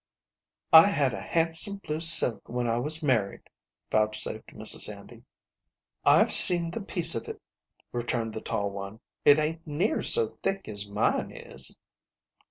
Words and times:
"I 0.73 0.87
had 0.87 1.13
a 1.13 1.21
handsome 1.21 1.77
blue 1.77 1.99
silk 1.99 2.49
when 2.49 2.67
I 2.67 2.79
was 2.79 3.03
marri'd," 3.03 3.47
vouchsafed 3.91 4.47
Mrs. 4.47 4.91
Handy." 4.91 5.21
I've 6.17 6.33
seen 6.33 6.71
the 6.71 6.81
piece 6.81 7.13
of 7.13 7.27
it," 7.27 7.39
returned 7.91 8.33
the 8.33 8.41
tall 8.41 8.71
one;" 8.71 8.99
it 9.25 9.37
ain't 9.37 9.67
near 9.67 10.01
so 10.01 10.29
thick 10.41 10.67
as 10.67 10.89
mine 10.89 11.29
is." 11.31 11.77